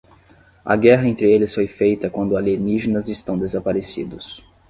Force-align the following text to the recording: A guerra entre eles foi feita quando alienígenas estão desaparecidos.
A 0.65 0.75
guerra 0.75 1.07
entre 1.07 1.31
eles 1.31 1.53
foi 1.53 1.67
feita 1.67 2.09
quando 2.09 2.35
alienígenas 2.35 3.07
estão 3.07 3.37
desaparecidos. 3.37 4.43